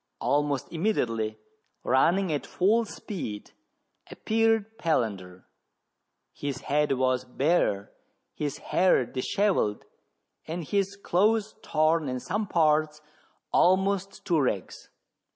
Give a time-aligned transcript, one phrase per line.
[0.19, 1.37] Almost immediately,
[1.83, 3.51] running at full speed,
[4.09, 5.43] appeared Palander.
[6.33, 7.91] His head was Sare,
[8.33, 9.85] his hair dishevelled,
[10.47, 12.99] and his clothes torn in some parts
[13.53, 14.89] almost to rags.